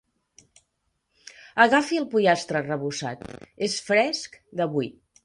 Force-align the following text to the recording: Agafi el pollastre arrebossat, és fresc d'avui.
Agafi 1.65 1.99
el 2.03 2.07
pollastre 2.13 2.59
arrebossat, 2.63 3.21
és 3.67 3.77
fresc 3.91 4.41
d'avui. 4.63 4.91